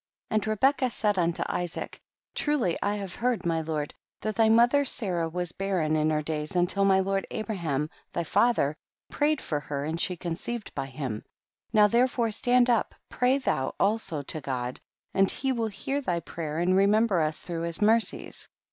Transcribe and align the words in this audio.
2. 0.31 0.33
And 0.33 0.47
Rebecca 0.47 0.89
said 0.89 1.19
unto 1.19 1.43
Isaac, 1.47 2.01
truly 2.33 2.75
I 2.81 2.95
have 2.95 3.13
heard, 3.13 3.45
my 3.45 3.61
lord, 3.61 3.93
that 4.21 4.33
tiiy 4.37 4.51
mother 4.51 4.83
Sarah 4.83 5.29
was 5.29 5.51
barren 5.51 5.95
in 5.95 6.09
her 6.09 6.23
days 6.23 6.55
until 6.55 6.85
my 6.85 6.99
lord 7.01 7.27
Abraham, 7.29 7.87
thy 8.11 8.23
father, 8.23 8.75
prayed 9.11 9.39
for 9.39 9.59
her 9.59 9.85
and 9.85 10.01
she 10.01 10.17
con 10.17 10.33
ceived 10.33 10.73
by 10.73 10.87
him. 10.87 11.21
3. 11.69 11.69
Now 11.73 11.85
therefore 11.87 12.31
stand 12.31 12.67
up, 12.67 12.95
pray 13.09 13.37
thou 13.37 13.75
also 13.79 14.23
to 14.23 14.41
God 14.41 14.79
and 15.13 15.29
he 15.29 15.51
will 15.51 15.67
hear 15.67 16.01
thy 16.01 16.19
prayer 16.19 16.57
and 16.57 16.75
remember 16.75 17.19
us 17.21 17.41
through 17.41 17.61
his 17.61 17.79
mercies. 17.79 18.49